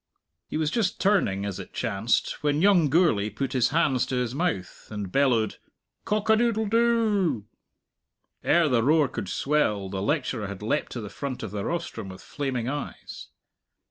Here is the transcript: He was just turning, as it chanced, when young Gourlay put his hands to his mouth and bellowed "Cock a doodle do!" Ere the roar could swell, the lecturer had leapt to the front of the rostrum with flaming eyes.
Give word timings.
He 0.47 0.57
was 0.57 0.71
just 0.71 0.99
turning, 0.99 1.45
as 1.45 1.59
it 1.59 1.73
chanced, 1.73 2.41
when 2.41 2.59
young 2.63 2.89
Gourlay 2.89 3.29
put 3.29 3.53
his 3.53 3.69
hands 3.69 4.07
to 4.07 4.15
his 4.15 4.33
mouth 4.33 4.87
and 4.89 5.11
bellowed 5.11 5.57
"Cock 6.05 6.27
a 6.31 6.35
doodle 6.35 6.65
do!" 6.65 7.45
Ere 8.43 8.67
the 8.67 8.81
roar 8.81 9.07
could 9.07 9.29
swell, 9.29 9.89
the 9.89 10.01
lecturer 10.01 10.47
had 10.47 10.63
leapt 10.63 10.91
to 10.93 11.01
the 11.01 11.09
front 11.11 11.43
of 11.43 11.51
the 11.51 11.63
rostrum 11.65 12.09
with 12.09 12.23
flaming 12.23 12.67
eyes. 12.67 13.27